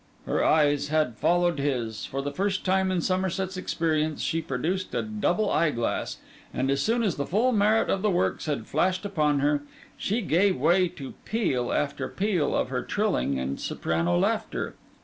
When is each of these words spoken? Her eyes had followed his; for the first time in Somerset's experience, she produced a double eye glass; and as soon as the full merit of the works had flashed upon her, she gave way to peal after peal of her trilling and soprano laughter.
Her 0.25 0.43
eyes 0.43 0.87
had 0.87 1.19
followed 1.19 1.59
his; 1.59 2.05
for 2.07 2.23
the 2.23 2.31
first 2.31 2.65
time 2.65 2.89
in 2.89 3.01
Somerset's 3.01 3.55
experience, 3.55 4.23
she 4.23 4.41
produced 4.41 4.95
a 4.95 5.03
double 5.03 5.51
eye 5.51 5.69
glass; 5.69 6.17
and 6.51 6.71
as 6.71 6.81
soon 6.81 7.03
as 7.03 7.17
the 7.17 7.25
full 7.27 7.51
merit 7.51 7.87
of 7.87 8.01
the 8.01 8.09
works 8.09 8.47
had 8.47 8.65
flashed 8.65 9.05
upon 9.05 9.41
her, 9.41 9.61
she 9.97 10.21
gave 10.21 10.57
way 10.57 10.87
to 10.87 11.13
peal 11.23 11.71
after 11.71 12.07
peal 12.09 12.55
of 12.55 12.69
her 12.69 12.81
trilling 12.81 13.37
and 13.37 13.59
soprano 13.59 14.17
laughter. 14.17 14.73